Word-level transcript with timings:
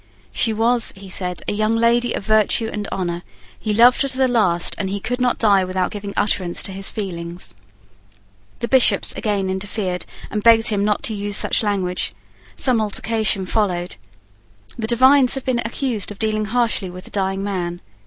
She 0.31 0.51
was, 0.51 0.93
he 0.95 1.09
said, 1.09 1.43
a 1.47 1.51
young 1.53 1.75
lady 1.75 2.13
of 2.13 2.25
virtue 2.25 2.71
and 2.73 2.87
honour. 2.91 3.21
He 3.59 3.71
loved 3.71 4.01
her 4.01 4.07
to 4.07 4.17
the 4.17 4.27
last, 4.27 4.73
and 4.79 4.89
he 4.89 4.99
could 4.99 5.21
not 5.21 5.37
die 5.37 5.63
without 5.63 5.91
giving 5.91 6.15
utterance 6.17 6.63
to 6.63 6.71
his 6.71 6.89
feelings 6.89 7.53
The 8.61 8.67
Bishops 8.67 9.13
again 9.13 9.47
interfered, 9.47 10.07
and 10.31 10.41
begged 10.41 10.69
him 10.69 10.83
not 10.83 11.03
to 11.03 11.13
use 11.13 11.37
such 11.37 11.61
language. 11.61 12.15
Some 12.55 12.81
altercation 12.81 13.45
followed. 13.45 13.97
The 14.75 14.87
divines 14.87 15.35
have 15.35 15.45
been 15.45 15.61
accused 15.63 16.09
of 16.09 16.17
dealing 16.17 16.45
harshly 16.45 16.89
with 16.89 17.03
the 17.03 17.11
dying 17.11 17.43
man. 17.43 17.79